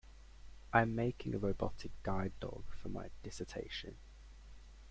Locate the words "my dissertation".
2.89-3.97